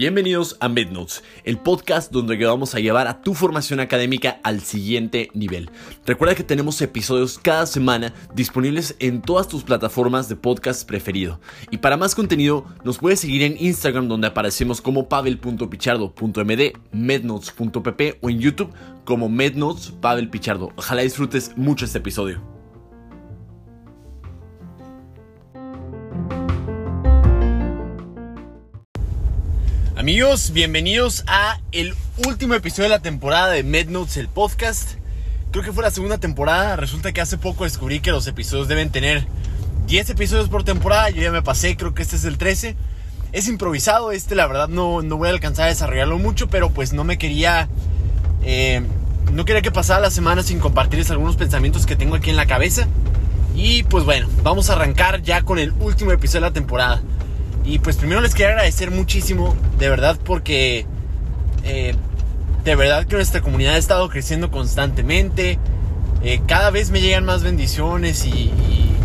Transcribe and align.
Bienvenidos 0.00 0.56
a 0.60 0.70
MedNotes, 0.70 1.22
el 1.44 1.58
podcast 1.58 2.10
donde 2.10 2.42
vamos 2.42 2.74
a 2.74 2.80
llevar 2.80 3.06
a 3.06 3.20
tu 3.20 3.34
formación 3.34 3.80
académica 3.80 4.40
al 4.44 4.62
siguiente 4.62 5.28
nivel. 5.34 5.70
Recuerda 6.06 6.34
que 6.34 6.42
tenemos 6.42 6.80
episodios 6.80 7.38
cada 7.38 7.66
semana 7.66 8.14
disponibles 8.34 8.96
en 8.98 9.20
todas 9.20 9.46
tus 9.46 9.62
plataformas 9.62 10.26
de 10.30 10.36
podcast 10.36 10.88
preferido. 10.88 11.38
Y 11.70 11.76
para 11.76 11.98
más 11.98 12.14
contenido, 12.14 12.64
nos 12.82 12.96
puedes 12.96 13.20
seguir 13.20 13.42
en 13.42 13.56
Instagram 13.58 14.08
donde 14.08 14.28
aparecemos 14.28 14.80
como 14.80 15.06
pavel.pichardo.md, 15.06 16.72
mednotes.pp 16.92 18.18
o 18.22 18.30
en 18.30 18.40
YouTube 18.40 18.72
como 19.04 19.28
MedNotes 19.28 19.90
Pavel 20.00 20.30
Pichardo. 20.30 20.70
Ojalá 20.76 21.02
disfrutes 21.02 21.54
mucho 21.58 21.84
este 21.84 21.98
episodio. 21.98 22.59
Amigos, 30.00 30.52
bienvenidos 30.54 31.24
a 31.26 31.60
el 31.72 31.94
último 32.26 32.54
episodio 32.54 32.84
de 32.84 32.88
la 32.88 33.02
temporada 33.02 33.50
de 33.50 33.62
MedNotes, 33.62 34.16
el 34.16 34.28
podcast. 34.28 34.92
Creo 35.50 35.62
que 35.62 35.74
fue 35.74 35.82
la 35.82 35.90
segunda 35.90 36.16
temporada. 36.16 36.74
Resulta 36.76 37.12
que 37.12 37.20
hace 37.20 37.36
poco 37.36 37.64
descubrí 37.64 38.00
que 38.00 38.10
los 38.10 38.26
episodios 38.26 38.66
deben 38.66 38.88
tener 38.88 39.26
10 39.88 40.08
episodios 40.08 40.48
por 40.48 40.64
temporada. 40.64 41.10
Yo 41.10 41.20
ya 41.20 41.30
me 41.30 41.42
pasé, 41.42 41.76
creo 41.76 41.92
que 41.92 42.00
este 42.00 42.16
es 42.16 42.24
el 42.24 42.38
13. 42.38 42.76
Es 43.32 43.46
improvisado, 43.46 44.10
este 44.10 44.34
la 44.34 44.46
verdad 44.46 44.68
no, 44.68 45.02
no 45.02 45.18
voy 45.18 45.28
a 45.28 45.32
alcanzar 45.32 45.66
a 45.66 45.68
desarrollarlo 45.68 46.18
mucho, 46.18 46.48
pero 46.48 46.70
pues 46.70 46.94
no 46.94 47.04
me 47.04 47.18
quería... 47.18 47.68
Eh, 48.42 48.82
no 49.34 49.44
quería 49.44 49.60
que 49.60 49.70
pasara 49.70 50.00
la 50.00 50.10
semana 50.10 50.42
sin 50.42 50.60
compartirles 50.60 51.10
algunos 51.10 51.36
pensamientos 51.36 51.84
que 51.84 51.94
tengo 51.94 52.14
aquí 52.14 52.30
en 52.30 52.36
la 52.36 52.46
cabeza. 52.46 52.88
Y 53.54 53.82
pues 53.82 54.06
bueno, 54.06 54.30
vamos 54.42 54.70
a 54.70 54.72
arrancar 54.72 55.20
ya 55.20 55.42
con 55.42 55.58
el 55.58 55.72
último 55.72 56.10
episodio 56.10 56.40
de 56.40 56.48
la 56.48 56.54
temporada. 56.54 57.02
Y 57.70 57.78
pues 57.78 57.96
primero 57.96 58.20
les 58.20 58.34
quería 58.34 58.48
agradecer 58.48 58.90
muchísimo, 58.90 59.54
de 59.78 59.88
verdad, 59.88 60.18
porque 60.24 60.86
eh, 61.62 61.94
de 62.64 62.74
verdad 62.74 63.06
que 63.06 63.14
nuestra 63.14 63.42
comunidad 63.42 63.74
ha 63.74 63.78
estado 63.78 64.08
creciendo 64.08 64.50
constantemente. 64.50 65.56
Eh, 66.24 66.40
cada 66.48 66.70
vez 66.70 66.90
me 66.90 67.00
llegan 67.00 67.24
más 67.24 67.44
bendiciones 67.44 68.26
y, 68.26 68.52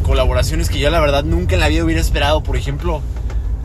colaboraciones 0.02 0.70
que 0.70 0.80
yo 0.80 0.90
la 0.92 1.00
verdad 1.00 1.24
nunca 1.24 1.54
en 1.54 1.62
la 1.62 1.68
vida 1.68 1.84
hubiera 1.84 2.02
esperado. 2.02 2.42
Por 2.42 2.58
ejemplo, 2.58 3.02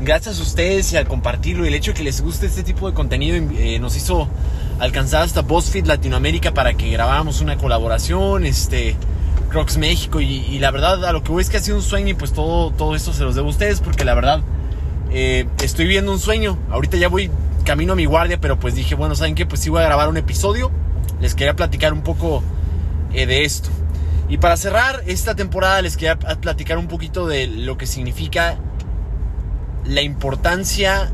gracias 0.03 0.39
a 0.39 0.43
ustedes 0.43 0.93
y 0.93 0.99
al 0.99 1.07
compartirlo 1.07 1.65
el 1.65 1.73
hecho 1.73 1.93
de 1.93 1.97
que 1.97 2.03
les 2.03 2.21
guste 2.21 2.45
este 2.45 2.63
tipo 2.63 2.87
de 2.87 2.93
contenido 2.93 3.39
eh, 3.57 3.79
nos 3.79 3.97
hizo 3.97 4.29
alcanzar 4.81 5.23
hasta 5.23 5.41
BuzzFeed 5.41 5.87
Latinoamérica 5.87 6.53
para 6.53 6.75
que 6.75 6.91
grabáramos 6.91 7.41
una 7.41 7.57
colaboración. 7.57 8.45
Este, 8.45 8.97
Crocs 9.49 9.79
México 9.79 10.21
y, 10.21 10.59
la 10.59 10.71
verdad 10.71 11.03
a 11.07 11.13
lo 11.13 11.25
que 11.25 11.33
voy 11.33 11.41
es 11.41 11.49
que 11.49 11.57
ha 11.57 11.61
sido 11.61 11.79
un 11.79 11.83
sueño 11.83 12.09
y 12.11 12.15
pues 12.15 12.35
todo, 12.35 12.71
todo 12.71 12.95
esto 12.95 13.15
se 13.15 13.25
los 13.25 13.35
debo 13.35 13.49
a 13.49 13.51
ustedes 13.51 13.81
porque 13.81 14.05
la 14.05 14.15
verdad 14.15 14.43
eh, 15.11 15.47
estoy 15.63 15.87
viendo 15.87 16.13
un 16.13 16.21
sueño. 16.21 16.59
Ahorita 16.71 16.97
ya 16.97 17.09
voy 17.09 17.31
camino 17.65 17.93
a 17.93 17.97
mi 17.97 18.05
guardia, 18.05 18.41
pero 18.41 18.59
pues 18.59 18.75
dije, 18.75 18.95
bueno, 18.95 19.15
¿saben 19.15 19.35
qué? 19.35 19.47
Pues 19.47 19.61
sí 19.61 19.71
voy 19.71 19.83
a 19.83 19.87
grabar 19.87 20.09
un 20.09 20.17
episodio. 20.17 20.71
Les 21.21 21.35
quería 21.35 21.55
platicar 21.55 21.93
un 21.93 22.03
poco 22.03 22.43
eh, 23.13 23.27
de 23.27 23.45
esto. 23.45 23.69
Y 24.29 24.39
para 24.39 24.57
cerrar 24.57 25.03
esta 25.07 25.35
temporada 25.35 25.83
les 25.83 25.97
quería 25.97 26.19
platicar 26.19 26.79
un 26.79 26.87
poquito 26.87 27.27
de 27.27 27.49
lo 27.49 27.77
que 27.77 27.87
significa 27.87 28.59
la 29.85 30.03
importancia 30.03 31.11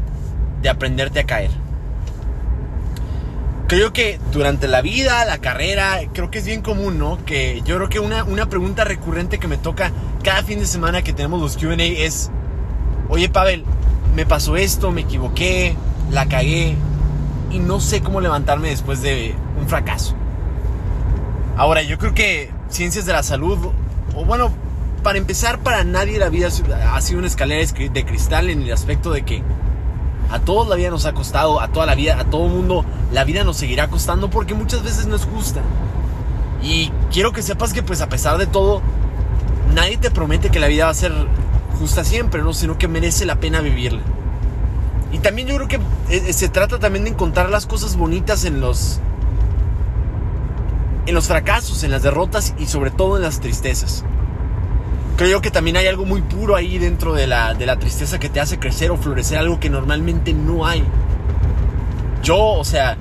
de 0.61 0.69
aprenderte 0.69 1.20
a 1.20 1.24
caer. 1.24 1.50
Creo 3.69 3.92
que 3.92 4.20
durante 4.33 4.69
la 4.69 4.80
vida, 4.80 5.24
la 5.24 5.39
carrera, 5.39 6.00
creo 6.12 6.30
que 6.30 6.39
es 6.39 6.47
bien 6.47 6.61
común, 6.61 6.98
¿no? 6.98 7.24
Que 7.24 7.62
yo 7.64 7.77
creo 7.77 7.89
que 7.89 7.98
una, 7.98 8.22
una 8.22 8.48
pregunta 8.48 8.84
recurrente 8.84 9.39
que 9.39 9.48
me 9.48 9.56
toca 9.56 9.91
cada 10.22 10.42
fin 10.44 10.61
de 10.61 10.67
semana 10.67 11.02
que 11.02 11.12
tenemos 11.12 11.41
los 11.41 11.56
QA 11.56 11.74
es, 11.74 12.30
oye 13.08 13.28
Pavel, 13.28 13.64
me 14.17 14.25
pasó 14.25 14.56
esto, 14.56 14.91
me 14.92 15.03
equivoqué, 15.03 15.77
la 16.11 16.27
cagué 16.27 16.75
y 17.50 17.59
no 17.59 17.81
sé 17.81 18.00
cómo 18.00 18.23
levantarme 18.23 18.70
después 18.70 19.02
de 19.02 19.35
un 19.61 19.68
fracaso. 19.68 20.14
Ahora, 21.58 21.83
yo 21.83 21.98
creo 21.98 22.14
que 22.14 22.51
ciencias 22.70 23.05
de 23.05 23.13
la 23.13 23.23
salud, 23.23 23.58
o 24.14 24.24
bueno, 24.24 24.51
para 25.02 25.18
empezar, 25.18 25.58
para 25.58 25.85
nadie 25.85 26.18
la 26.18 26.30
vida 26.30 26.48
ha 26.92 27.01
sido 27.02 27.18
una 27.18 27.29
escalera 27.29 27.70
de 27.92 28.05
cristal 28.07 28.48
en 28.48 28.63
el 28.63 28.73
aspecto 28.73 29.13
de 29.13 29.23
que 29.23 29.42
a 30.30 30.39
todos 30.41 30.67
la 30.67 30.77
vida 30.77 30.89
nos 30.89 31.05
ha 31.05 31.12
costado, 31.12 31.61
a 31.61 31.68
toda 31.68 31.85
la 31.85 31.95
vida, 31.95 32.18
a 32.18 32.24
todo 32.24 32.48
mundo 32.48 32.86
la 33.12 33.23
vida 33.24 33.45
nos 33.45 33.58
seguirá 33.58 33.89
costando 33.89 34.30
porque 34.30 34.55
muchas 34.55 34.83
veces 34.83 35.07
no 35.07 35.17
es 35.17 35.27
justa. 35.27 35.61
Y 36.62 36.91
quiero 37.12 37.33
que 37.33 37.42
sepas 37.42 37.74
que 37.74 37.83
pues 37.83 38.01
a 38.01 38.08
pesar 38.08 38.39
de 38.39 38.46
todo, 38.46 38.80
nadie 39.74 39.98
te 39.98 40.11
promete 40.11 40.48
que 40.48 40.58
la 40.58 40.68
vida 40.68 40.86
va 40.86 40.91
a 40.91 40.95
ser 40.95 41.12
justa 41.79 42.05
siempre, 42.05 42.42
¿no? 42.42 42.53
Sino 42.53 42.79
que 42.79 42.89
merece 42.89 43.25
la 43.25 43.37
pena 43.37 43.61
vivirla. 43.61 44.03
Y 45.13 45.19
también 45.19 45.48
yo 45.48 45.57
creo 45.57 45.69
que 45.69 45.81
eh, 46.09 46.33
se 46.33 46.48
trata 46.48 46.79
también 46.79 47.05
de 47.05 47.11
encontrar 47.11 47.48
las 47.51 47.67
cosas 47.67 47.97
bonitas 47.97 48.45
en 48.45 48.61
los 48.61 49.01
en 51.07 51.15
los 51.15 51.29
fracasos, 51.29 51.85
en 51.85 51.92
las 51.92 52.03
derrotas 52.03 52.55
y 52.59 52.67
sobre 52.67 52.91
todo 52.91 53.17
en 53.17 53.23
las 53.23 53.41
tristezas. 53.41 54.05
Creo 55.17 55.41
que 55.41 55.51
también 55.51 55.77
hay 55.77 55.86
algo 55.86 56.05
muy 56.05 56.20
puro 56.20 56.57
ahí 56.57 56.79
dentro 56.79 57.15
de 57.15 57.27
la, 57.27 57.55
de 57.55 57.65
la 57.65 57.79
tristeza 57.79 58.19
que 58.19 58.29
te 58.29 58.41
hace 58.41 58.59
crecer 58.59 58.91
o 58.91 58.97
florecer 58.97 59.39
algo 59.39 59.61
que 59.61 59.70
normalmente 59.70 60.33
no 60.33 60.67
hay. 60.67 60.83
Yo, 62.23 62.39
o 62.39 62.65
sea, 62.65 62.98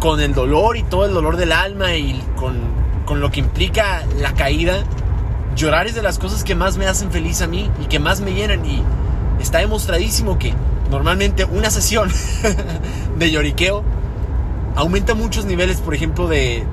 con 0.00 0.20
el 0.20 0.34
dolor 0.34 0.76
y 0.76 0.82
todo 0.82 1.06
el 1.06 1.14
dolor 1.14 1.36
del 1.36 1.52
alma 1.52 1.94
y 1.94 2.20
con, 2.34 2.58
con 3.06 3.20
lo 3.20 3.30
que 3.30 3.40
implica 3.40 4.04
la 4.18 4.34
caída, 4.34 4.84
llorar 5.56 5.86
es 5.86 5.94
de 5.94 6.02
las 6.02 6.18
cosas 6.18 6.44
que 6.44 6.54
más 6.54 6.76
me 6.76 6.86
hacen 6.86 7.10
feliz 7.10 7.40
a 7.40 7.46
mí 7.46 7.70
y 7.82 7.86
que 7.86 7.98
más 7.98 8.20
me 8.20 8.34
llenan. 8.34 8.64
Y 8.64 8.82
está 9.40 9.58
demostradísimo 9.58 10.38
que 10.38 10.54
normalmente 10.90 11.44
una 11.44 11.70
sesión 11.70 12.10
de 13.18 13.30
lloriqueo 13.30 13.82
aumenta 14.76 15.14
muchos 15.14 15.46
niveles, 15.46 15.78
por 15.78 15.94
ejemplo, 15.94 16.28
de, 16.28 16.66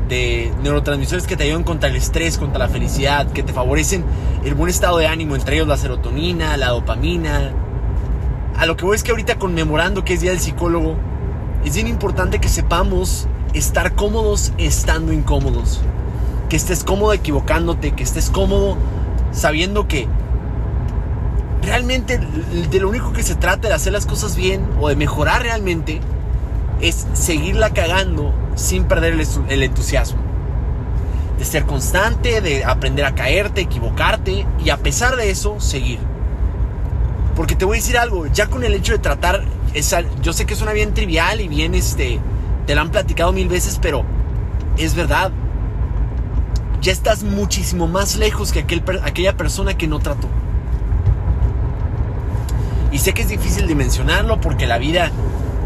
neurotransmisores 0.62 1.26
que 1.26 1.38
te 1.38 1.46
ayudan 1.46 1.64
contra 1.64 1.90
el 1.90 1.96
estrés, 1.96 2.38
contra 2.38 2.60
la 2.60 2.68
felicidad, 2.68 3.32
que 3.32 3.42
te 3.42 3.54
favorecen 3.54 4.04
el 4.44 4.54
buen 4.54 4.70
estado 4.70 4.98
de 4.98 5.08
ánimo, 5.08 5.36
entre 5.36 5.56
ellos 5.56 5.68
la 5.68 5.78
serotonina, 5.78 6.58
la 6.58 6.70
dopamina. 6.70 7.52
A 8.58 8.66
lo 8.66 8.76
que 8.76 8.86
voy 8.86 8.96
es 8.96 9.04
que 9.04 9.12
ahorita 9.12 9.40
conmemorando 9.40 10.04
que 10.04 10.14
es 10.14 10.22
Día 10.22 10.32
del 10.32 10.42
Psicólogo, 10.42 10.98
es 11.64 11.76
bien 11.76 11.88
importante 11.88 12.40
que 12.40 12.50
sepamos 12.50 13.28
estar 13.54 13.96
cómodos 13.96 14.52
estando 14.58 15.14
incómodos 15.14 15.82
que 16.54 16.58
estés 16.58 16.84
cómodo 16.84 17.14
equivocándote, 17.14 17.94
que 17.94 18.04
estés 18.04 18.30
cómodo 18.30 18.78
sabiendo 19.32 19.88
que 19.88 20.08
realmente 21.64 22.20
de 22.20 22.80
lo 22.80 22.90
único 22.90 23.12
que 23.12 23.24
se 23.24 23.34
trata 23.34 23.70
de 23.70 23.74
hacer 23.74 23.92
las 23.92 24.06
cosas 24.06 24.36
bien 24.36 24.64
o 24.80 24.88
de 24.88 24.96
mejorar 24.96 25.42
realmente 25.42 26.00
es 26.80 27.08
seguirla 27.14 27.72
cagando 27.72 28.36
sin 28.54 28.84
perder 28.84 29.20
el, 29.50 29.64
entusiasmo. 29.64 30.22
De 31.40 31.44
ser 31.44 31.66
constante, 31.66 32.40
de 32.40 32.64
aprender 32.64 33.06
a 33.06 33.16
caerte, 33.16 33.62
equivocarte 33.62 34.46
y 34.64 34.70
a 34.70 34.78
pesar 34.78 35.16
de 35.16 35.32
eso, 35.32 35.60
seguir. 35.60 35.98
Porque 37.36 37.56
te 37.56 37.66
voy 37.66 37.78
a 37.78 37.82
decir 37.82 37.98
algo, 37.98 38.28
ya 38.28 38.46
con 38.46 38.64
el 38.64 38.76
hecho 38.76 38.94
de 38.94 39.00
tratar, 39.00 39.44
esa, 39.74 40.02
yo 40.22 40.34
sé 40.34 40.46
que 40.46 40.56
suena 40.56 40.74
bien 40.74 40.94
trivial 40.94 41.42
y 41.42 41.48
bien, 41.48 41.74
este, 41.74 42.20
te 42.68 42.76
lo 42.76 42.82
han 42.82 42.92
platicado 42.92 43.34
mil 43.34 43.48
veces, 43.48 43.80
pero 43.82 44.04
es 44.78 44.94
verdad 44.94 45.32
ya 46.84 46.92
estás 46.92 47.24
muchísimo 47.24 47.88
más 47.88 48.18
lejos 48.18 48.52
que 48.52 48.60
aquella 48.60 49.38
persona 49.38 49.76
que 49.78 49.88
no 49.88 50.00
trató. 50.00 50.28
Y 52.92 53.00
sé 53.00 53.14
que 53.14 53.22
es 53.22 53.30
difícil 53.30 53.68
dimensionarlo 53.68 54.42
porque 54.42 54.68
la 54.68 54.78
vida, 54.78 55.10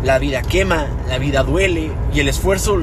la 0.03 0.19
vida 0.19 0.43
quema, 0.43 0.85
la 1.09 1.17
vida 1.17 1.43
duele 1.43 1.91
y 2.13 2.19
el 2.19 2.29
esfuerzo 2.29 2.77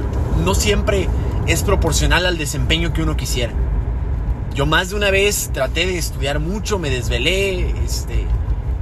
no 0.45 0.55
siempre 0.55 1.09
es 1.47 1.63
proporcional 1.63 2.27
al 2.27 2.37
desempeño 2.37 2.93
que 2.93 3.03
uno 3.03 3.17
quisiera. 3.17 3.53
Yo 4.53 4.67
más 4.67 4.91
de 4.91 4.97
una 4.97 5.13
vez 5.13 5.51
traté 5.53 5.87
de 5.87 5.97
estudiar 5.97 6.41
mucho, 6.41 6.81
me 6.81 6.91
desvelé, 6.91 7.71
este, 7.85 8.27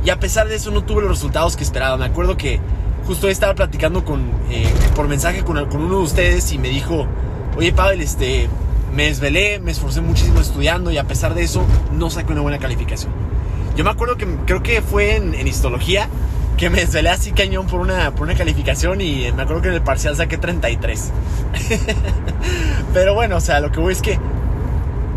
y 0.02 0.10
a 0.10 0.19
pesar 0.19 0.48
de 0.48 0.55
eso 0.55 0.70
no 0.70 0.82
tuve 0.82 1.02
los 1.02 1.10
resultados 1.10 1.56
que 1.56 1.62
esperaba. 1.62 1.98
Me 1.98 2.06
acuerdo 2.06 2.38
que 2.38 2.58
justo 3.06 3.28
estaba 3.28 3.55
platicando 3.55 4.02
con, 4.02 4.22
eh, 4.50 4.66
por 4.96 5.08
mensaje 5.08 5.44
con, 5.44 5.58
uno 5.58 5.98
de 5.98 6.02
ustedes 6.02 6.52
y 6.52 6.58
me 6.58 6.70
dijo, 6.70 7.06
oye 7.56 7.72
Pavel, 7.72 8.00
este, 8.00 8.48
me 8.92 9.04
desvelé, 9.04 9.58
me 9.58 9.70
esforcé 9.70 10.00
muchísimo 10.00 10.40
estudiando 10.40 10.90
y 10.90 10.98
a 10.98 11.04
pesar 11.04 11.34
de 11.34 11.42
eso 11.42 11.64
no 11.92 12.10
saqué 12.10 12.32
una 12.32 12.42
buena 12.42 12.58
calificación. 12.58 13.12
Yo 13.76 13.84
me 13.84 13.90
acuerdo 13.90 14.16
que 14.16 14.26
creo 14.46 14.62
que 14.62 14.82
fue 14.82 15.16
en, 15.16 15.46
histología 15.46 16.08
que 16.58 16.68
me 16.68 16.80
desvelé 16.80 17.08
así 17.08 17.32
cañón 17.32 17.66
por 17.66 17.80
una, 17.80 18.10
por 18.10 18.24
una 18.24 18.34
calificación 18.34 19.00
y 19.00 19.32
me 19.34 19.42
acuerdo 19.42 19.62
que 19.62 19.68
en 19.68 19.74
el 19.74 19.82
parcial 19.82 20.14
saqué 20.14 20.36
33. 20.36 21.10
Pero 22.94 23.14
bueno, 23.14 23.36
o 23.36 23.40
sea, 23.40 23.60
lo 23.60 23.72
que 23.72 23.80
voy 23.80 23.94
es 23.94 24.02
que 24.02 24.18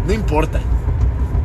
no 0.07 0.13
importa. 0.13 0.60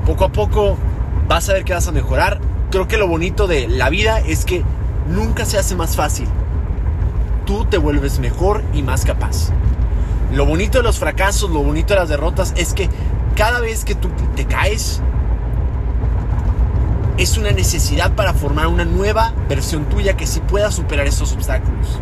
Poco 0.06 0.24
a 0.24 0.32
poco 0.32 0.78
vas 1.26 1.48
a 1.48 1.54
ver 1.54 1.64
que 1.64 1.74
vas 1.74 1.88
a 1.88 1.92
mejorar. 1.92 2.40
Creo 2.70 2.86
que 2.86 2.96
lo 2.96 3.08
bonito 3.08 3.48
de 3.48 3.66
la 3.66 3.90
vida 3.90 4.20
es 4.20 4.44
que 4.44 4.62
nunca 5.08 5.44
se 5.44 5.58
hace 5.58 5.74
más 5.74 5.96
fácil. 5.96 6.28
Tú 7.44 7.64
te 7.64 7.78
vuelves 7.78 8.20
mejor 8.20 8.62
y 8.72 8.82
más 8.82 9.04
capaz. 9.04 9.50
Lo 10.32 10.46
bonito 10.46 10.78
de 10.78 10.84
los 10.84 10.98
fracasos, 10.98 11.50
lo 11.50 11.62
bonito 11.62 11.94
de 11.94 12.00
las 12.00 12.08
derrotas 12.08 12.54
es 12.56 12.72
que 12.72 12.88
cada 13.34 13.60
vez 13.60 13.84
que 13.84 13.94
tú 13.94 14.08
te 14.36 14.46
caes, 14.46 15.02
es 17.20 17.36
una 17.36 17.50
necesidad 17.50 18.12
para 18.14 18.32
formar 18.32 18.66
una 18.68 18.86
nueva 18.86 19.34
versión 19.46 19.84
tuya 19.84 20.16
que 20.16 20.26
sí 20.26 20.40
pueda 20.40 20.70
superar 20.70 21.06
esos 21.06 21.32
obstáculos. 21.32 22.00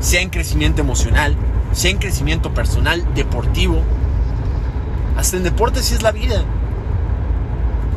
Sea 0.00 0.20
en 0.20 0.30
crecimiento 0.30 0.80
emocional, 0.80 1.36
sea 1.72 1.90
en 1.90 1.98
crecimiento 1.98 2.54
personal, 2.54 3.04
deportivo. 3.14 3.82
Hasta 5.16 5.38
en 5.38 5.42
deporte 5.42 5.82
sí 5.82 5.94
es 5.94 6.02
la 6.02 6.12
vida. 6.12 6.44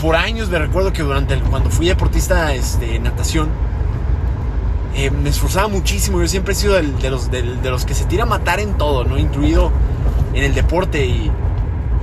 Por 0.02 0.16
años 0.16 0.50
me 0.50 0.58
recuerdo 0.58 0.94
que 0.94 1.04
durante 1.04 1.38
cuando 1.42 1.70
fui 1.70 1.88
deportista 1.88 2.54
este, 2.56 2.88
de 2.88 3.00
natación, 3.00 3.50
eh, 4.98 5.12
me 5.12 5.30
esforzaba 5.30 5.68
muchísimo. 5.68 6.20
Yo 6.20 6.28
siempre 6.28 6.54
he 6.54 6.56
sido 6.56 6.74
de, 6.74 7.10
los, 7.10 7.30
de, 7.30 7.44
los 7.44 7.86
que 7.86 7.94
se 7.94 8.06
tira 8.06 8.24
a 8.24 8.26
matar 8.26 8.60
en 8.60 8.78
todo, 8.78 9.04
¿no? 9.04 9.18
Incluido 9.18 9.72
en 10.34 10.44
el 10.44 10.56
deporte. 10.56 11.06
Y, 11.06 11.32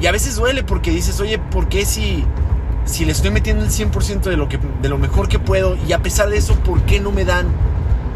y 0.01 0.07
a 0.07 0.13
veces 0.13 0.37
duele 0.37 0.63
porque 0.63 0.93
dices, 0.93 1.19
oye, 1.19 1.39
¿por 1.39 1.69
qué 1.69 1.85
si, 1.85 2.25
si 2.85 3.05
le 3.05 3.11
estoy 3.11 3.33
metiendo 3.33 3.65
el 3.65 3.71
100% 3.71 4.23
de 4.23 4.37
lo, 4.37 4.49
que, 4.49 4.61
de 4.81 4.89
lo 4.89 4.97
mejor 4.97 5.29
que 5.29 5.41
puedo? 5.41 5.77
Y 5.89 5.93
a 5.93 6.03
pesar 6.03 6.31
de 6.31 6.37
eso, 6.37 6.55
¿por 6.61 6.83
qué 6.83 7.01
no 7.01 7.11
me 7.11 7.25
dan 7.25 7.49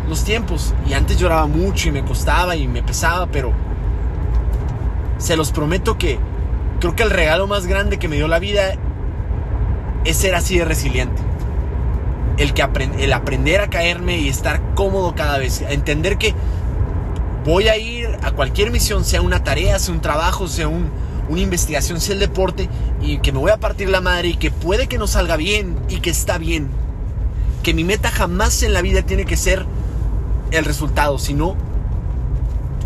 los 0.09 0.23
tiempos? 0.23 0.75
Y 0.89 0.93
antes 0.93 1.19
lloraba 1.19 1.49
mucho 1.49 1.89
y 1.89 1.93
me 1.93 2.05
costaba 2.05 2.55
y 2.55 2.69
me 2.69 2.85
pesaba, 2.85 3.27
pero 3.27 3.53
se 5.19 5.37
los 5.37 5.51
prometo 5.51 5.99
que 5.99 6.21
creo 6.79 6.95
que 6.95 7.03
el 7.03 7.11
regalo 7.11 7.49
más 7.49 7.67
grande 7.67 7.99
que 7.99 8.07
me 8.07 8.15
dio 8.15 8.29
la 8.29 8.39
vida 8.39 8.75
es 10.05 10.17
ser 10.17 10.37
así 10.37 10.57
de 10.57 10.65
resiliente. 10.65 11.28
El, 12.39 12.55
que 12.55 12.63
el 12.99 13.13
aprender 13.13 13.61
a 13.61 13.69
caerme 13.69 14.19
y 14.19 14.29
estar 14.29 14.75
cómodo 14.75 15.15
cada 15.15 15.39
vez. 15.39 15.63
Entender 15.63 16.19
que 16.19 16.35
voy 17.45 17.69
a 17.69 17.77
ir 17.77 18.09
a 18.23 18.31
cualquier 18.31 18.71
misión, 18.71 19.05
sea 19.05 19.23
una 19.23 19.43
tarea, 19.43 19.79
sea 19.79 19.95
un 19.95 20.01
trabajo, 20.01 20.49
sea 20.49 20.69
un, 20.69 20.91
una 21.29 21.41
investigación, 21.41 22.01
sea 22.01 22.15
el 22.15 22.21
deporte, 22.21 22.69
y 23.03 23.19
que 23.19 23.33
me 23.33 23.39
voy 23.39 23.51
a 23.51 23.59
partir 23.59 23.89
la 23.89 24.01
madre 24.01 24.29
y 24.29 24.37
que 24.37 24.51
puede 24.51 24.87
que 24.87 24.99
no 24.99 25.07
salga 25.07 25.37
bien 25.37 25.77
y 25.89 26.01
que 26.01 26.11
está 26.11 26.39
bien. 26.39 26.69
Que 27.63 27.75
mi 27.75 27.85
meta 27.85 28.11
jamás 28.11 28.63
en 28.63 28.73
la 28.73 28.83
vida 28.83 29.03
tiene 29.03 29.25
que 29.25 29.37
ser 29.37 29.67
el 30.51 30.65
resultado, 30.65 31.19
sino 31.19 31.57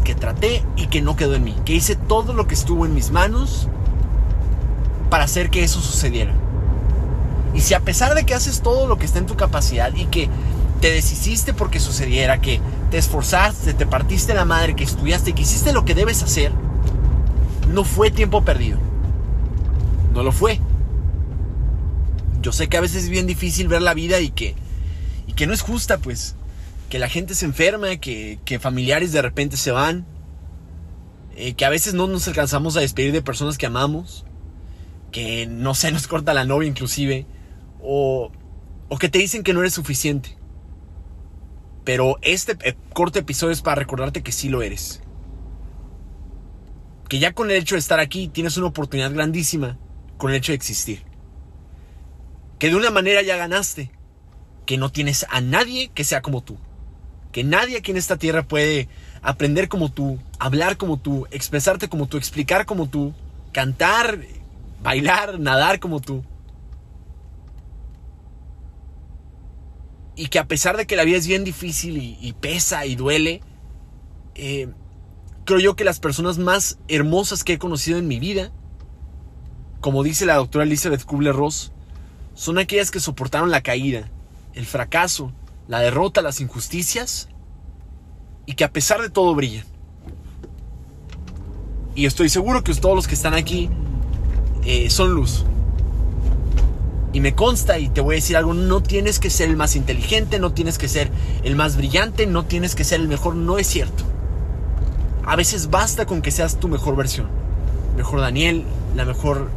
que 0.02 0.14
traté 0.14 0.64
y 0.76 0.86
que 0.86 1.02
no 1.02 1.16
quedó 1.16 1.34
en 1.34 1.44
mí. 1.44 1.56
Que 1.64 1.74
hice 1.74 1.94
todo 1.94 2.32
lo 2.32 2.46
que 2.46 2.54
estuvo 2.54 2.86
en 2.86 2.94
mis 2.94 3.10
manos 3.10 3.68
para 5.10 5.24
hacer 5.24 5.50
que 5.50 5.62
eso 5.62 5.80
sucediera. 5.80 6.32
Y 7.54 7.60
si 7.60 7.74
a 7.74 7.80
pesar 7.80 8.14
de 8.14 8.24
que 8.24 8.34
haces 8.34 8.62
todo 8.62 8.86
lo 8.86 8.98
que 8.98 9.06
está 9.06 9.18
en 9.18 9.26
tu 9.26 9.36
capacidad 9.36 9.94
y 9.94 10.06
que 10.06 10.28
te 10.80 10.90
deshiciste 10.90 11.54
porque 11.54 11.80
sucediera, 11.80 12.40
que 12.40 12.60
te 12.90 12.98
esforzaste, 12.98 13.74
te 13.74 13.86
partiste 13.86 14.34
la 14.34 14.44
madre, 14.44 14.74
que 14.74 14.84
estudiaste, 14.84 15.32
que 15.32 15.42
hiciste 15.42 15.72
lo 15.72 15.84
que 15.84 15.94
debes 15.94 16.22
hacer, 16.22 16.52
no 17.72 17.84
fue 17.84 18.10
tiempo 18.10 18.44
perdido. 18.44 18.78
No 20.12 20.22
lo 20.22 20.32
fue. 20.32 20.60
Yo 22.42 22.52
sé 22.52 22.68
que 22.68 22.76
a 22.76 22.80
veces 22.80 23.04
es 23.04 23.10
bien 23.10 23.26
difícil 23.26 23.68
ver 23.68 23.82
la 23.82 23.94
vida 23.94 24.20
y 24.20 24.30
que, 24.30 24.56
y 25.26 25.32
que 25.34 25.46
no 25.46 25.52
es 25.52 25.62
justa, 25.62 25.98
pues. 25.98 26.34
Que 26.90 26.98
la 26.98 27.08
gente 27.08 27.34
se 27.34 27.46
enferma, 27.46 27.96
que, 27.96 28.40
que 28.44 28.58
familiares 28.58 29.12
de 29.12 29.22
repente 29.22 29.56
se 29.56 29.70
van. 29.70 30.04
Eh, 31.36 31.54
que 31.54 31.64
a 31.64 31.70
veces 31.70 31.94
no 31.94 32.08
nos 32.08 32.28
alcanzamos 32.28 32.76
a 32.76 32.80
despedir 32.80 33.12
de 33.12 33.22
personas 33.22 33.56
que 33.56 33.66
amamos. 33.66 34.26
Que 35.12 35.46
no 35.46 35.74
se 35.74 35.92
nos 35.92 36.08
corta 36.08 36.34
la 36.34 36.44
novia 36.44 36.68
inclusive. 36.68 37.24
O, 37.82 38.30
o 38.88 38.98
que 38.98 39.08
te 39.08 39.18
dicen 39.18 39.42
que 39.42 39.52
no 39.52 39.60
eres 39.60 39.74
suficiente. 39.74 40.36
Pero 41.84 42.16
este 42.22 42.56
eh, 42.62 42.76
corto 42.94 43.18
episodio 43.18 43.52
es 43.52 43.62
para 43.62 43.80
recordarte 43.80 44.22
que 44.22 44.32
sí 44.32 44.48
lo 44.48 44.62
eres 44.62 45.02
que 47.12 47.18
ya 47.18 47.34
con 47.34 47.50
el 47.50 47.58
hecho 47.58 47.74
de 47.74 47.80
estar 47.80 48.00
aquí 48.00 48.28
tienes 48.28 48.56
una 48.56 48.68
oportunidad 48.68 49.12
grandísima 49.12 49.76
con 50.16 50.30
el 50.30 50.38
hecho 50.38 50.52
de 50.52 50.56
existir. 50.56 51.02
Que 52.58 52.70
de 52.70 52.74
una 52.74 52.90
manera 52.90 53.20
ya 53.20 53.36
ganaste, 53.36 53.90
que 54.64 54.78
no 54.78 54.90
tienes 54.90 55.26
a 55.28 55.42
nadie 55.42 55.90
que 55.92 56.04
sea 56.04 56.22
como 56.22 56.42
tú. 56.42 56.56
Que 57.30 57.44
nadie 57.44 57.76
aquí 57.76 57.90
en 57.90 57.98
esta 57.98 58.16
tierra 58.16 58.44
puede 58.44 58.88
aprender 59.20 59.68
como 59.68 59.92
tú, 59.92 60.20
hablar 60.38 60.78
como 60.78 60.96
tú, 60.96 61.26
expresarte 61.30 61.90
como 61.90 62.06
tú, 62.06 62.16
explicar 62.16 62.64
como 62.64 62.88
tú, 62.88 63.12
cantar, 63.52 64.18
bailar, 64.82 65.38
nadar 65.38 65.80
como 65.80 66.00
tú. 66.00 66.24
Y 70.14 70.28
que 70.28 70.38
a 70.38 70.46
pesar 70.46 70.76
de 70.76 70.86
que 70.86 70.96
la 70.96 71.04
vida 71.04 71.16
es 71.16 71.26
bien 71.26 71.44
difícil 71.44 71.96
y, 71.96 72.32
pesa 72.34 72.84
y 72.86 72.96
duele, 72.96 73.40
eh, 74.34 74.68
creo 75.44 75.58
yo 75.58 75.76
que 75.76 75.84
las 75.84 76.00
personas 76.00 76.38
más 76.38 76.78
hermosas 76.88 77.44
que 77.44 77.54
he 77.54 77.58
conocido 77.58 77.98
en 77.98 78.08
mi 78.08 78.18
vida, 78.18 78.52
como 79.80 80.02
dice 80.02 80.26
la 80.26 80.36
doctora 80.36 80.64
Elizabeth 80.64 81.04
Kubler-Ross, 81.04 81.72
son 82.34 82.58
aquellas 82.58 82.90
que 82.90 83.00
soportaron 83.00 83.50
la 83.50 83.62
caída, 83.62 84.10
el 84.54 84.66
fracaso, 84.66 85.32
la 85.68 85.80
derrota, 85.80 86.22
las 86.22 86.40
injusticias 86.40 87.28
y 88.46 88.54
que 88.54 88.64
a 88.64 88.72
pesar 88.72 89.00
de 89.00 89.10
todo 89.10 89.34
brillan. 89.34 89.64
Y 91.94 92.06
estoy 92.06 92.28
seguro 92.28 92.64
que 92.64 92.74
todos 92.74 92.96
los 92.96 93.06
que 93.06 93.14
están 93.14 93.34
aquí 93.34 93.70
eh, 94.64 94.90
son 94.90 95.12
luz. 95.12 95.44
Y 97.12 97.20
me 97.20 97.34
consta 97.34 97.78
y 97.78 97.88
te 97.88 98.00
voy 98.00 98.14
a 98.14 98.16
decir 98.16 98.36
algo, 98.36 98.54
no 98.54 98.82
tienes 98.82 99.18
que 99.18 99.30
ser 99.30 99.50
el 99.50 99.56
más 99.56 99.76
inteligente, 99.76 100.38
no 100.38 100.52
tienes 100.52 100.78
que 100.78 100.88
ser 100.88 101.10
el 101.44 101.56
más 101.56 101.76
brillante, 101.76 102.26
no 102.26 102.44
tienes 102.44 102.74
que 102.74 102.84
ser 102.84 103.00
el 103.00 103.08
mejor, 103.08 103.34
no 103.34 103.58
es 103.58 103.66
cierto. 103.66 104.04
A 105.24 105.36
veces 105.36 105.70
basta 105.70 106.06
con 106.06 106.22
que 106.22 106.30
seas 106.30 106.58
tu 106.58 106.68
mejor 106.68 106.96
versión. 106.96 107.28
Mejor 107.96 108.20
Daniel, 108.20 108.64
la 108.96 109.04
mejor 109.04 109.48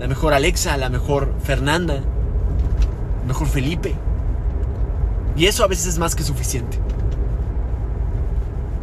la 0.00 0.08
mejor 0.08 0.32
Alexa, 0.32 0.78
la 0.78 0.88
mejor 0.88 1.34
Fernanda, 1.44 2.00
mejor 3.26 3.46
Felipe. 3.46 3.94
Y 5.36 5.44
eso 5.44 5.62
a 5.62 5.66
veces 5.66 5.86
es 5.86 5.98
más 5.98 6.14
que 6.14 6.22
suficiente. 6.22 6.78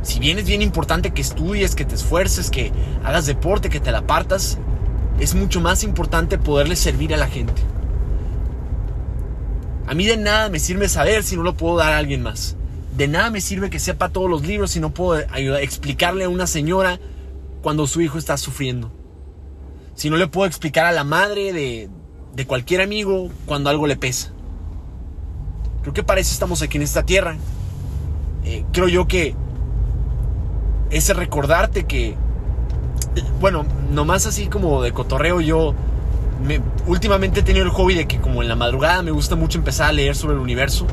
Si 0.04 0.20
bien 0.20 0.38
es 0.38 0.46
bien 0.46 0.62
importante 0.62 1.12
que 1.12 1.22
estudies, 1.24 1.74
que 1.74 1.86
te 1.86 1.96
esfuerces, 1.96 2.52
que 2.52 2.72
hagas 3.04 3.26
deporte, 3.26 3.70
que 3.70 3.80
te 3.80 3.92
la 3.92 4.04
partas, 4.04 4.60
es 5.20 5.34
mucho 5.34 5.60
más 5.60 5.84
importante 5.84 6.38
poderle 6.38 6.76
servir 6.76 7.16
a 7.16 7.18
la 7.18 7.28
gente. 7.28 7.64
A 9.88 9.94
mí 9.94 10.06
de 10.06 10.18
nada 10.18 10.50
me 10.50 10.60
sirve 10.60 10.90
saber 10.90 11.24
si 11.24 11.38
no 11.38 11.44
lo 11.44 11.56
puedo 11.56 11.78
dar 11.78 11.94
a 11.94 11.98
alguien 11.98 12.22
más. 12.22 12.58
De 12.96 13.08
nada 13.08 13.30
me 13.30 13.40
sirve 13.42 13.70
que 13.70 13.80
sepa 13.80 14.10
todos 14.10 14.30
los 14.30 14.46
libros 14.46 14.72
si 14.72 14.82
no 14.82 14.94
puedo 14.94 15.24
ayudar, 15.32 15.62
explicarle 15.62 16.26
a 16.26 16.30
una 16.30 16.46
señora 16.46 17.00
cuando 17.62 17.88
su 17.88 18.02
hijo 18.02 18.18
está 18.18 18.38
sufriendo. 18.38 18.92
Si 19.96 20.10
no 20.10 20.18
le 20.18 20.28
puedo 20.28 20.46
explicar 20.46 20.86
a 20.86 20.92
la 20.92 21.04
madre 21.04 21.54
de, 21.54 21.90
de 22.36 22.46
cualquier 22.46 22.82
amigo 22.82 23.30
cuando 23.46 23.70
algo 23.70 23.88
le 23.88 23.96
pesa. 23.96 24.32
Creo 25.82 25.94
que 25.94 26.04
para 26.04 26.20
eso 26.20 26.34
estamos 26.34 26.62
aquí 26.62 26.78
en 26.78 26.84
esta 26.84 27.04
tierra. 27.04 27.38
Eh, 28.44 28.66
creo 28.74 28.90
yo 28.90 29.08
que 29.08 29.36
ese 30.90 31.14
recordarte 31.14 31.86
que, 31.86 32.16
bueno, 33.40 33.66
nomás 33.92 34.26
así 34.26 34.48
como 34.48 34.82
de 34.82 34.92
cotorreo, 34.92 35.40
yo 35.40 35.74
me, 36.44 36.62
últimamente 36.86 37.40
he 37.40 37.44
tenido 37.44 37.66
el 37.66 37.72
hobby 37.72 37.96
de 37.96 38.08
que 38.08 38.20
como 38.20 38.42
en 38.42 38.50
la 38.50 38.56
madrugada 38.56 39.02
me 39.02 39.12
gusta 39.12 39.36
mucho 39.36 39.58
empezar 39.58 39.90
a 39.90 39.92
leer 39.92 40.16
sobre 40.16 40.36
el 40.36 40.42
universo 40.42 40.86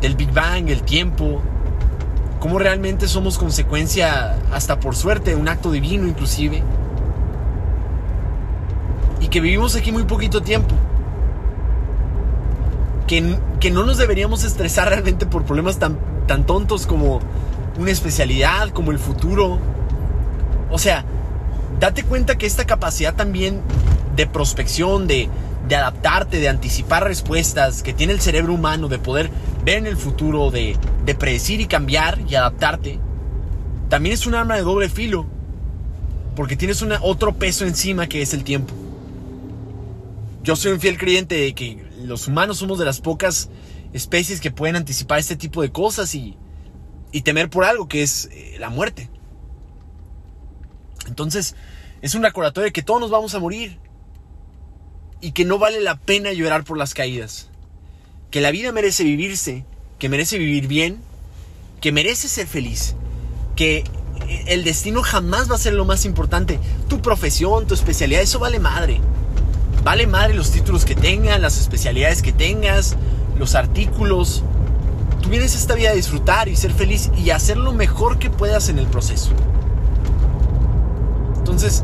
del 0.00 0.14
Big 0.14 0.32
Bang, 0.32 0.68
el 0.68 0.82
tiempo, 0.82 1.42
cómo 2.40 2.58
realmente 2.58 3.08
somos 3.08 3.38
consecuencia, 3.38 4.36
hasta 4.52 4.80
por 4.80 4.94
suerte, 4.94 5.30
de 5.30 5.36
un 5.36 5.48
acto 5.48 5.70
divino 5.70 6.06
inclusive, 6.06 6.62
y 9.20 9.28
que 9.28 9.40
vivimos 9.40 9.74
aquí 9.76 9.92
muy 9.92 10.04
poquito 10.04 10.40
tiempo, 10.40 10.74
que, 13.06 13.38
que 13.58 13.70
no 13.70 13.84
nos 13.84 13.98
deberíamos 13.98 14.44
estresar 14.44 14.88
realmente 14.88 15.26
por 15.26 15.44
problemas 15.44 15.78
tan, 15.78 15.98
tan 16.26 16.44
tontos 16.44 16.86
como 16.86 17.20
una 17.78 17.90
especialidad, 17.90 18.70
como 18.70 18.90
el 18.90 18.98
futuro. 18.98 19.58
O 20.70 20.78
sea, 20.78 21.04
date 21.80 22.02
cuenta 22.02 22.36
que 22.36 22.46
esta 22.46 22.66
capacidad 22.66 23.14
también 23.14 23.62
de 24.18 24.26
prospección, 24.26 25.06
de, 25.06 25.30
adaptarte, 25.68 26.40
de 26.40 26.48
anticipar 26.48 27.04
respuestas 27.04 27.84
que 27.84 27.94
tiene 27.94 28.12
el 28.12 28.20
cerebro 28.20 28.52
humano, 28.52 28.88
de 28.88 28.98
poder 28.98 29.30
ver 29.64 29.78
en 29.78 29.86
el 29.86 29.96
futuro, 29.96 30.50
de, 30.50 30.76
de 31.04 31.14
predecir 31.14 31.60
y 31.60 31.66
cambiar 31.66 32.18
y 32.28 32.34
adaptarte, 32.34 32.98
también 33.88 34.14
es 34.14 34.26
un 34.26 34.34
arma 34.34 34.56
de 34.56 34.62
doble 34.62 34.88
filo. 34.88 35.24
Porque 36.34 36.56
tienes 36.56 36.82
una, 36.82 36.98
otro 37.00 37.34
peso 37.36 37.64
encima 37.64 38.08
que 38.08 38.20
es 38.20 38.34
el 38.34 38.42
tiempo. 38.42 38.74
Yo 40.42 40.56
soy 40.56 40.72
un 40.72 40.80
fiel 40.80 40.98
creyente 40.98 41.36
de 41.36 41.54
que 41.54 41.86
los 42.02 42.26
humanos 42.26 42.58
somos 42.58 42.80
de 42.80 42.84
las 42.84 43.00
pocas 43.00 43.50
especies 43.92 44.40
que 44.40 44.50
pueden 44.50 44.74
anticipar 44.74 45.20
este 45.20 45.36
tipo 45.36 45.62
de 45.62 45.70
cosas 45.70 46.12
y, 46.16 46.36
y 47.12 47.22
temer 47.22 47.50
por 47.50 47.64
algo 47.64 47.86
que 47.86 48.02
es 48.02 48.28
eh, 48.32 48.56
la 48.58 48.68
muerte. 48.68 49.10
Entonces, 51.06 51.54
es 52.02 52.16
un 52.16 52.24
recordatorio 52.24 52.64
de 52.66 52.72
que 52.72 52.82
todos 52.82 53.00
nos 53.00 53.10
vamos 53.10 53.34
a 53.36 53.38
morir 53.38 53.78
y 55.20 55.32
que 55.32 55.44
no 55.44 55.58
vale 55.58 55.80
la 55.80 55.96
pena 55.96 56.32
llorar 56.32 56.64
por 56.64 56.78
las 56.78 56.94
caídas. 56.94 57.48
Que 58.30 58.40
la 58.40 58.50
vida 58.50 58.72
merece 58.72 59.04
vivirse, 59.04 59.64
que 59.98 60.08
merece 60.08 60.38
vivir 60.38 60.68
bien, 60.68 60.98
que 61.80 61.92
merece 61.92 62.28
ser 62.28 62.46
feliz, 62.46 62.94
que 63.56 63.84
el 64.46 64.64
destino 64.64 65.02
jamás 65.02 65.50
va 65.50 65.54
a 65.54 65.58
ser 65.58 65.74
lo 65.74 65.84
más 65.84 66.04
importante. 66.04 66.58
Tu 66.88 67.00
profesión, 67.00 67.66
tu 67.66 67.74
especialidad, 67.74 68.22
eso 68.22 68.38
vale 68.38 68.58
madre. 68.58 69.00
Vale 69.82 70.06
madre 70.06 70.34
los 70.34 70.50
títulos 70.50 70.84
que 70.84 70.94
tengan, 70.94 71.40
las 71.40 71.58
especialidades 71.58 72.22
que 72.22 72.32
tengas, 72.32 72.96
los 73.38 73.54
artículos. 73.54 74.42
Tú 75.22 75.30
vienes 75.30 75.54
esta 75.54 75.74
vida 75.74 75.90
a 75.90 75.94
disfrutar 75.94 76.48
y 76.48 76.56
ser 76.56 76.72
feliz 76.72 77.10
y 77.16 77.30
hacer 77.30 77.56
lo 77.56 77.72
mejor 77.72 78.18
que 78.18 78.30
puedas 78.30 78.68
en 78.68 78.78
el 78.78 78.86
proceso. 78.86 79.30
Entonces, 81.38 81.82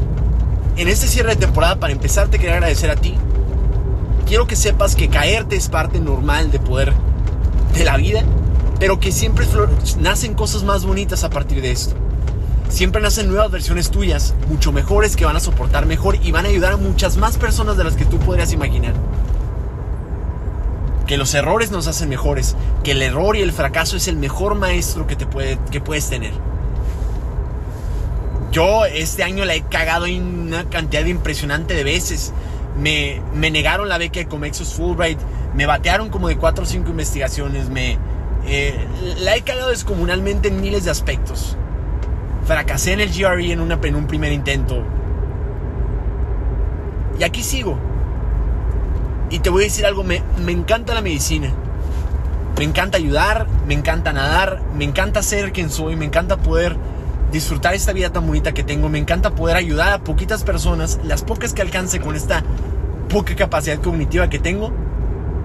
en 0.76 0.88
este 0.88 1.06
cierre 1.06 1.30
de 1.30 1.36
temporada, 1.36 1.80
para 1.80 1.92
empezar, 1.92 2.28
te 2.28 2.38
quiero 2.38 2.54
agradecer 2.54 2.90
a 2.90 2.96
ti. 2.96 3.14
Quiero 4.26 4.46
que 4.46 4.56
sepas 4.56 4.96
que 4.96 5.08
caerte 5.08 5.56
es 5.56 5.68
parte 5.68 6.00
normal 6.00 6.50
de 6.50 6.58
poder 6.58 6.92
de 7.74 7.84
la 7.84 7.96
vida, 7.96 8.22
pero 8.80 8.98
que 8.98 9.12
siempre 9.12 9.46
nacen 10.00 10.34
cosas 10.34 10.62
más 10.62 10.84
bonitas 10.84 11.24
a 11.24 11.30
partir 11.30 11.60
de 11.60 11.70
esto. 11.70 11.94
Siempre 12.68 13.02
nacen 13.02 13.28
nuevas 13.28 13.50
versiones 13.50 13.90
tuyas, 13.90 14.34
mucho 14.48 14.72
mejores, 14.72 15.14
que 15.14 15.24
van 15.24 15.36
a 15.36 15.40
soportar 15.40 15.86
mejor 15.86 16.16
y 16.22 16.32
van 16.32 16.46
a 16.46 16.48
ayudar 16.48 16.72
a 16.72 16.76
muchas 16.76 17.16
más 17.16 17.36
personas 17.36 17.76
de 17.76 17.84
las 17.84 17.94
que 17.94 18.04
tú 18.04 18.18
podrías 18.18 18.52
imaginar. 18.52 18.94
Que 21.06 21.18
los 21.18 21.34
errores 21.34 21.70
nos 21.70 21.86
hacen 21.86 22.08
mejores, 22.08 22.56
que 22.82 22.92
el 22.92 23.02
error 23.02 23.36
y 23.36 23.42
el 23.42 23.52
fracaso 23.52 23.96
es 23.96 24.08
el 24.08 24.16
mejor 24.16 24.54
maestro 24.54 25.06
que, 25.06 25.16
te 25.16 25.26
puede, 25.26 25.58
que 25.70 25.80
puedes 25.80 26.08
tener. 26.08 26.32
Yo 28.50 28.86
este 28.86 29.22
año 29.22 29.44
la 29.44 29.54
he 29.54 29.62
cagado 29.62 30.06
una 30.06 30.68
cantidad 30.70 31.04
impresionante 31.04 31.74
de 31.74 31.84
veces. 31.84 32.32
Me, 32.80 33.22
me 33.34 33.50
negaron 33.50 33.88
la 33.88 33.98
beca 33.98 34.20
de 34.20 34.26
Comexus 34.26 34.74
Fulbright, 34.74 35.18
me 35.54 35.66
batearon 35.66 36.10
como 36.10 36.28
de 36.28 36.36
4 36.36 36.64
o 36.64 36.66
5 36.66 36.90
investigaciones, 36.90 37.68
me, 37.70 37.98
eh, 38.46 38.76
la 39.20 39.36
he 39.36 39.42
cagado 39.42 39.70
descomunalmente 39.70 40.48
en 40.48 40.60
miles 40.60 40.84
de 40.84 40.90
aspectos. 40.90 41.56
Fracasé 42.46 42.92
en 42.92 43.00
el 43.00 43.10
GRE 43.10 43.52
en, 43.52 43.60
una, 43.60 43.78
en 43.82 43.94
un 43.94 44.06
primer 44.06 44.32
intento. 44.32 44.82
Y 47.18 47.22
aquí 47.22 47.42
sigo. 47.42 47.78
Y 49.30 49.38
te 49.38 49.50
voy 49.50 49.62
a 49.62 49.66
decir 49.66 49.86
algo, 49.86 50.04
me, 50.04 50.22
me 50.44 50.52
encanta 50.52 50.94
la 50.94 51.00
medicina. 51.00 51.52
Me 52.58 52.64
encanta 52.64 52.98
ayudar, 52.98 53.46
me 53.66 53.74
encanta 53.74 54.12
nadar, 54.12 54.60
me 54.76 54.84
encanta 54.84 55.22
ser 55.22 55.52
quien 55.52 55.70
soy, 55.70 55.96
me 55.96 56.04
encanta 56.04 56.36
poder 56.36 56.76
disfrutar 57.34 57.74
esta 57.74 57.92
vida 57.92 58.10
tan 58.10 58.26
bonita 58.28 58.54
que 58.54 58.62
tengo, 58.62 58.88
me 58.88 58.98
encanta 58.98 59.34
poder 59.34 59.56
ayudar 59.56 59.92
a 59.92 59.98
poquitas 59.98 60.44
personas, 60.44 61.00
las 61.02 61.22
pocas 61.22 61.52
que 61.52 61.62
alcance 61.62 62.00
con 62.00 62.14
esta 62.14 62.44
poca 63.08 63.34
capacidad 63.34 63.80
cognitiva 63.80 64.30
que 64.30 64.38
tengo, 64.38 64.72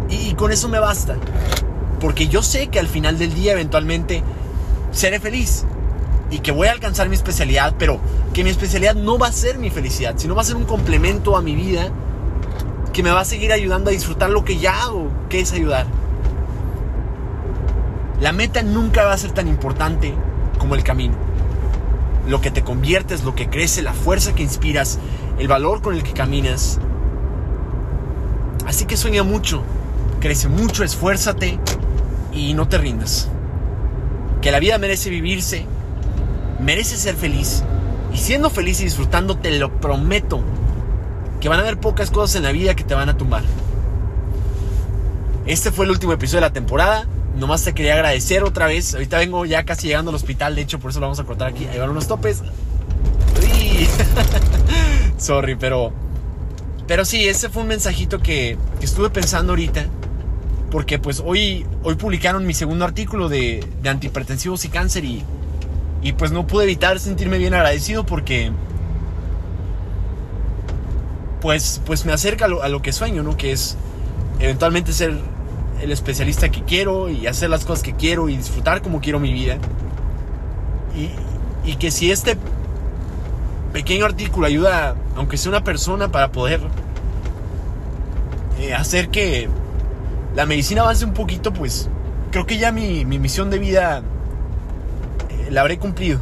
y 0.08 0.36
con 0.36 0.51
eso 0.51 0.69
me 0.69 0.79
basta. 0.79 1.15
Porque 2.00 2.27
yo 2.27 2.43
sé 2.43 2.67
que 2.67 2.79
al 2.79 2.88
final 2.88 3.17
del 3.17 3.34
día 3.34 3.53
eventualmente 3.53 4.24
seré 4.91 5.19
feliz 5.19 5.65
y 6.29 6.39
que 6.39 6.51
voy 6.51 6.67
a 6.67 6.74
alcanzar 6.74 7.10
mi 7.10 7.15
especialidad, 7.15 7.74
pero 7.79 8.00
que 8.34 8.43
mi 8.43 8.51
especialidad 8.51 8.93
no 8.93 9.17
va 9.17 9.27
a 9.27 9.31
ser 9.31 9.58
mi 9.58 9.72
felicidad, 9.72 10.13
sino 10.17 10.36
va 10.36 10.43
a 10.43 10.46
ser 10.46 10.58
un 10.58 10.65
complemento 10.65 11.36
a 11.36 11.41
mi 11.41 11.55
vida 11.55 11.89
que 12.93 13.01
me 13.01 13.10
va 13.10 13.22
a 13.22 13.25
seguir 13.25 13.51
ayudando 13.51 13.89
a 13.89 13.93
disfrutar 13.93 14.29
lo 14.29 14.46
que 14.46 14.60
ya 14.60 14.84
hago, 14.84 15.10
que 15.27 15.39
es 15.39 15.51
ayudar. 15.53 15.88
La 18.22 18.31
meta 18.31 18.62
nunca 18.62 19.05
va 19.05 19.13
a 19.13 19.17
ser 19.17 19.31
tan 19.31 19.48
importante 19.48 20.13
como 20.60 20.75
el 20.75 20.84
camino. 20.84 21.28
Lo 22.29 22.39
que 22.39 22.51
te 22.51 22.63
conviertes, 22.63 23.25
lo 23.25 23.36
que 23.36 23.50
crece, 23.50 23.81
la 23.81 23.93
fuerza 23.93 24.33
que 24.33 24.43
inspiras, 24.43 25.00
el 25.38 25.50
valor 25.50 25.81
con 25.81 25.95
el 25.95 26.03
que 26.03 26.13
caminas. 26.13 26.79
Así 28.65 28.86
que 28.86 28.95
sueña 28.95 29.24
mucho, 29.24 29.63
crece 30.21 30.48
mucho, 30.48 30.86
esfuérzate 30.86 31.59
y 32.31 32.53
no 32.53 32.69
te 32.69 32.77
rindas. 32.77 33.27
Que 34.41 34.51
la 34.51 34.59
vida 34.59 34.77
merece 34.77 35.09
vivirse 35.09 35.65
mereces 36.59 37.00
ser 37.00 37.15
feliz. 37.15 37.63
Y 38.13 38.17
siendo 38.17 38.50
feliz 38.50 38.81
y 38.81 38.86
disfrutando, 38.86 39.38
te 39.38 39.57
lo 39.57 39.71
prometo, 39.79 40.41
que 41.39 41.50
van 41.50 41.59
a 41.59 41.62
haber 41.62 41.79
pocas 41.79 42.12
cosas 42.12 42.36
en 42.38 42.43
la 42.43 42.51
vida 42.51 42.75
que 42.75 42.83
te 42.83 42.95
van 42.95 43.09
a 43.09 43.17
tumbar. 43.17 43.43
Este 45.45 45.71
fue 45.71 45.86
el 45.86 45.91
último 45.91 46.13
episodio 46.13 46.41
de 46.41 46.48
la 46.48 46.53
temporada. 46.53 47.07
Nomás 47.39 47.63
te 47.63 47.74
quería 47.74 47.96
agradecer 47.96 48.43
otra 48.43 48.67
vez. 48.67 48.93
Ahorita 48.93 49.17
vengo 49.17 49.46
ya 49.46 49.63
casi 49.63 49.88
llegando 49.88 50.10
al 50.10 50.15
hospital, 50.15 50.55
de 50.55 50.62
hecho, 50.62 50.79
por 50.79 50.91
eso 50.91 51.00
lo 51.00 51.08
vamos 51.08 51.19
a 51.19 51.24
cortar 51.24 51.48
aquí. 51.48 51.65
Ahí 51.65 51.79
van 51.79 51.89
unos 51.89 52.08
topes. 52.08 52.43
Sorry, 55.17 55.55
pero. 55.55 55.91
Pero 56.88 57.05
sí, 57.05 57.27
ese 57.27 57.50
fue 57.50 57.62
un 57.62 57.69
mensajito 57.69 58.19
que, 58.19 58.58
estuve 58.81 59.10
pensando 59.10 59.53
ahorita. 59.53 59.86
Porque 60.69 61.00
pues 61.00 61.24
hoy, 61.25 61.65
hoy 61.81 61.96
publicaron 61.96 62.46
mi 62.46 62.53
segundo 62.53 62.86
artículo 62.86 63.27
de, 63.27 63.65
de 63.81 63.89
antihipertensivos 63.89 64.65
y 64.65 64.69
cáncer 64.69 65.03
y 65.03 65.24
y 66.01 66.13
pues 66.13 66.31
no 66.31 66.48
pude 66.48 66.63
evitar 66.63 67.00
sentirme 67.00 67.38
bien 67.38 67.53
agradecido 67.53 68.05
porque 68.05 68.51
pues, 71.41 71.81
pues 71.86 72.05
me 72.05 72.13
acerca 72.13 72.46
a 72.46 72.69
lo, 72.69 72.81
que 72.81 72.93
sueño, 72.93 73.24
¿no? 73.24 73.38
Que 73.38 73.51
es 73.51 73.77
eventualmente 74.39 74.93
ser 74.93 75.17
el 75.81 75.91
especialista 75.91 76.50
que 76.50 76.63
quiero 76.63 77.09
y 77.09 77.27
hacer 77.27 77.50
las 77.50 77.65
cosas 77.65 77.83
que 77.83 77.93
quiero 77.93 78.29
y 78.29 78.38
disfrutar 78.38 78.81
como 78.81 79.01
quiero 79.01 79.19
mi 79.19 79.33
vida. 79.33 79.57
Y, 80.95 81.75
que 81.75 81.91
si 81.91 82.12
este 82.12 82.36
pequeño 83.71 84.05
artículo 84.05 84.48
ayuda, 84.48 84.95
aunque 85.15 85.38
sea 85.38 85.51
una 85.51 85.63
persona, 85.63 86.12
para 86.12 86.31
poder 86.31 86.59
eh, 88.59 88.74
hacer 88.74 89.09
que 89.09 89.48
la 90.36 90.45
medicina 90.45 90.81
avance 90.81 91.05
un 91.05 91.13
poquito, 91.13 91.53
pues 91.53 91.88
creo 92.31 92.45
que 92.45 92.57
ya 92.57 92.71
mi, 92.71 93.05
mi 93.05 93.19
misión 93.19 93.50
de 93.50 93.59
vida 93.59 94.01
la 95.50 95.62
habré 95.62 95.77
cumplido. 95.77 96.19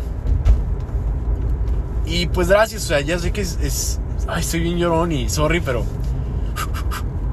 Y 2.06 2.28
pues 2.28 2.48
gracias, 2.48 2.86
o 2.86 2.88
sea, 2.88 3.02
ya 3.02 3.20
sé 3.20 3.32
que 3.32 3.42
es, 3.42 4.00
ay, 4.28 4.42
estoy 4.42 4.62
bien 4.62 4.78
llorón 4.78 5.12
y 5.12 5.30
sorry, 5.30 5.60
pero 5.60 5.84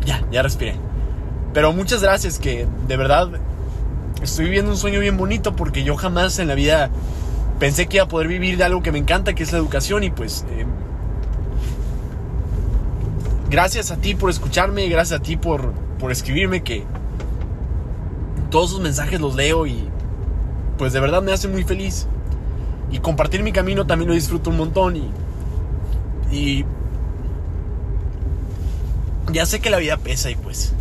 ya, 0.05 0.23
ya 0.31 0.43
respiré. 0.43 0.77
Pero 1.55 1.73
muchas 1.73 2.03
gracias 2.03 2.41
que 2.41 2.67
de 2.89 2.97
verdad 2.97 3.31
estoy 4.21 4.47
viviendo 4.47 4.73
un 4.73 4.77
sueño 4.77 4.99
bien 4.99 5.17
bonito 5.17 5.55
porque 5.55 5.85
yo 5.85 5.97
jamás 5.97 6.41
en 6.41 6.49
la 6.49 6.57
vida 6.57 6.91
pensé 7.61 7.87
que 7.87 7.99
iba 7.99 8.05
a 8.05 8.09
poder 8.09 8.27
vivir 8.27 8.59
de 8.59 8.65
algo 8.65 8.83
que 8.83 8.91
me 8.91 8.99
encanta, 8.99 9.35
que 9.35 9.45
es 9.45 9.53
la 9.53 9.59
educación 9.59 10.03
y 10.03 10.11
pues 10.11 10.45
eh, 10.51 10.67
gracias 13.49 13.93
a 13.93 13.99
ti 13.99 14.17
por 14.17 14.31
escucharme, 14.31 14.89
gracias 14.89 15.21
a 15.21 15.23
ti 15.23 15.37
por, 15.37 15.73
por 16.01 16.11
escribirme 16.11 16.65
que 16.65 16.85
todos 18.51 18.71
sus 18.71 18.81
mensajes 18.81 19.21
los 19.21 19.37
leo 19.37 19.65
y 19.65 19.89
pues 20.77 20.93
de 20.93 20.99
verdad 20.99 21.23
me 21.23 21.33
hace 21.33 21.47
muy 21.47 21.63
feliz. 21.63 22.09
Y 22.91 22.99
compartir 22.99 23.43
mi 23.43 23.53
camino 23.53 23.87
también 23.87 24.09
lo 24.09 24.15
disfruto 24.15 24.51
un 24.51 24.57
montón 24.57 24.97
y, 24.97 25.11
y 26.33 26.65
ya 29.33 29.47
sé 29.47 29.61
que 29.61 29.71
la 29.71 29.79
vida 29.79 29.97
pesa 29.97 30.31
y 30.31 30.35
pues 30.35 30.75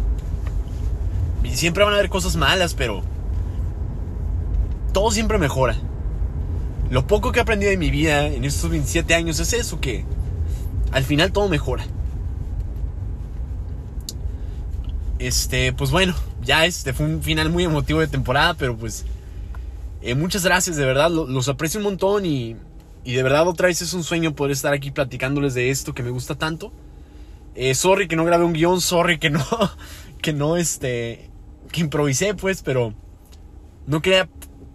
siempre 1.51 1.83
van 1.83 1.93
a 1.93 1.97
haber 1.97 2.09
cosas 2.09 2.35
malas, 2.35 2.73
pero 2.73 3.03
todo 4.93 5.11
siempre 5.11 5.37
mejora. 5.37 5.75
Lo 6.89 7.07
poco 7.07 7.31
que 7.31 7.39
he 7.39 7.41
aprendido 7.41 7.71
de 7.71 7.77
mi 7.77 7.89
vida 7.89 8.27
en 8.27 8.45
estos 8.45 8.69
27 8.69 9.15
años 9.15 9.39
es 9.39 9.53
eso, 9.53 9.79
que 9.79 10.05
al 10.91 11.03
final 11.03 11.31
todo 11.31 11.49
mejora. 11.49 11.85
Este, 15.17 15.73
pues 15.73 15.89
bueno, 15.89 16.13
ya 16.43 16.65
este 16.65 16.93
fue 16.93 17.05
un 17.05 17.23
final 17.23 17.49
muy 17.49 17.63
emotivo 17.63 17.99
de 17.99 18.07
temporada, 18.07 18.53
pero 18.53 18.77
pues 18.77 19.05
eh, 20.01 20.15
muchas 20.15 20.43
gracias, 20.43 20.75
de 20.75 20.85
verdad, 20.85 21.09
los 21.09 21.47
aprecio 21.47 21.79
un 21.79 21.85
montón 21.85 22.25
y, 22.25 22.57
y, 23.05 23.13
de 23.13 23.23
verdad 23.23 23.47
otra 23.47 23.67
vez 23.67 23.81
es 23.81 23.93
un 23.93 24.03
sueño 24.03 24.35
poder 24.35 24.51
estar 24.51 24.73
aquí 24.73 24.91
platicándoles 24.91 25.53
de 25.53 25.69
esto 25.69 25.93
que 25.93 26.03
me 26.03 26.09
gusta 26.09 26.35
tanto. 26.35 26.73
Eh, 27.55 27.73
sorry 27.73 28.07
que 28.07 28.15
no 28.15 28.25
grabé 28.25 28.43
un 28.43 28.53
guion, 28.53 28.81
sorry 28.81 29.17
que 29.17 29.29
no, 29.29 29.45
que 30.21 30.33
no, 30.33 30.57
este, 30.57 31.29
que 31.73 31.81
improvisé 31.81 32.33
pues, 32.33 32.61
pero 32.61 32.93
no 33.85 34.01
quería 34.01 34.29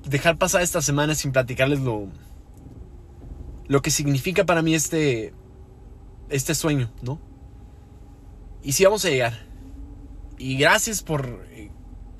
dejar 0.04 0.36
pasar 0.36 0.60
esta 0.60 0.82
semana 0.82 1.14
sin 1.14 1.32
platicarles 1.32 1.80
lo, 1.80 2.08
lo 3.68 3.80
que 3.80 3.90
significa 3.90 4.44
para 4.44 4.60
mí 4.60 4.74
este, 4.74 5.32
este 6.28 6.54
sueño, 6.54 6.92
¿no? 7.00 7.18
Y 8.62 8.72
sí 8.72 8.84
vamos 8.84 9.04
a 9.06 9.08
llegar. 9.08 9.46
Y 10.36 10.58
gracias 10.58 11.02
por 11.02 11.46
eh, 11.52 11.70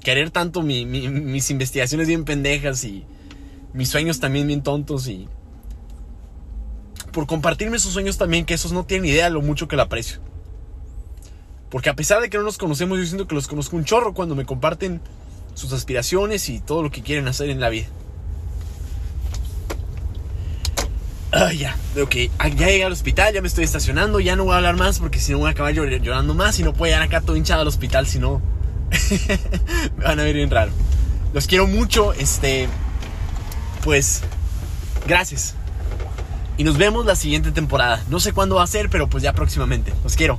querer 0.03 0.31
tanto 0.31 0.63
mis 0.63 1.51
investigaciones 1.51 2.09
bien 2.09 2.25
pendejas 2.25 2.85
y 2.85 3.05
mis 3.75 3.91
sueños 3.91 4.19
también 4.21 4.47
bien 4.47 4.63
tontos 4.63 5.09
y 5.09 5.29
por 7.13 7.27
compartirme 7.27 7.79
sus 7.79 7.93
sueños 7.93 8.19
también, 8.19 8.45
que 8.45 8.55
esos 8.55 8.73
no 8.73 8.85
tienen 8.85 9.11
idea 9.11 9.31
lo 9.31 9.43
mucho 9.43 9.67
que 9.67 9.77
lo 9.77 9.83
aprecio. 9.83 10.21
Porque 11.71 11.91
a 11.91 11.95
pesar 11.95 12.21
de 12.21 12.31
que 12.31 12.39
no 12.39 12.45
nos 12.45 12.59
conocemos, 12.59 12.99
yo 12.99 13.05
siento 13.05 13.27
que 13.27 13.35
los 13.35 13.49
conozco 13.49 13.77
un 13.77 13.85
chorro 13.85 14.15
cuando 14.15 14.35
me 14.35 14.47
comparten 14.47 15.01
sus 15.55 15.73
aspiraciones 15.73 16.49
y 16.49 16.61
todo 16.61 16.83
lo 16.83 16.91
que 16.91 17.03
quieren 17.03 17.29
hacer 17.29 17.51
en 17.51 17.61
la 17.61 17.69
vida. 17.69 17.87
Ah, 21.31 21.53
ya, 21.53 21.77
ok. 22.01 22.15
Ya 22.57 22.67
llegué 22.67 22.85
al 22.85 22.93
hospital, 22.93 23.35
ya 23.35 23.43
me 23.43 23.49
estoy 23.49 23.65
estacionando, 23.65 24.19
ya 24.19 24.35
no 24.35 24.45
voy 24.45 24.55
a 24.55 24.57
hablar 24.57 24.77
más 24.77 24.99
porque 24.99 25.19
si 25.19 25.33
no 25.33 25.39
voy 25.39 25.49
a 25.49 25.51
acabar 25.51 25.75
llorando 25.75 26.35
más 26.35 26.59
y 26.59 26.63
no 26.63 26.73
puedo 26.73 26.91
llegar 26.91 27.03
acá 27.03 27.21
todo 27.21 27.37
hinchado 27.37 27.63
al 27.63 27.69
hospital 27.69 28.07
si 28.07 28.19
no 28.19 28.41
me 29.99 30.05
van 30.05 30.19
a 30.19 30.23
ver 30.23 30.35
bien 30.35 30.51
raro. 30.51 30.71
Los 31.33 31.47
quiero 31.47 31.67
mucho. 31.67 32.13
Este. 32.15 32.69
Pues. 33.85 34.23
Gracias. 35.07 35.55
Y 36.57 36.65
nos 36.65 36.79
vemos 36.79 37.07
la 37.07 37.15
siguiente 37.15 37.53
temporada. 37.53 38.03
No 38.09 38.21
sé 38.21 38.33
cuándo 38.33 38.57
va 38.57 38.65
a 38.65 38.67
ser, 38.67 38.89
pero 38.91 39.09
pues 39.09 39.23
ya 39.23 39.33
próximamente. 39.33 39.93
Los 40.03 40.17
quiero. 40.17 40.39